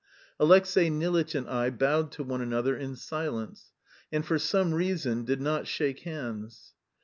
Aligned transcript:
Alexey 0.39 0.89
Nilitch 0.89 1.35
and 1.35 1.47
I 1.47 1.69
bowed 1.69 2.11
to 2.13 2.23
one 2.23 2.41
another 2.41 2.75
in 2.75 2.95
silence, 2.95 3.71
and 4.11 4.25
for 4.25 4.39
some 4.39 4.73
reason 4.73 5.25
did 5.25 5.41
not 5.43 5.67
shake 5.67 5.99
hands. 5.99 6.73